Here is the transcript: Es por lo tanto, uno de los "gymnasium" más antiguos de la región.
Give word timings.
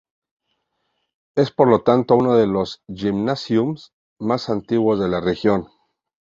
Es 1.35 1.51
por 1.51 1.67
lo 1.67 1.83
tanto, 1.83 2.15
uno 2.15 2.33
de 2.35 2.47
los 2.47 2.81
"gymnasium" 2.87 3.75
más 4.19 4.49
antiguos 4.49 4.99
de 4.99 5.07
la 5.09 5.21
región. 5.21 5.67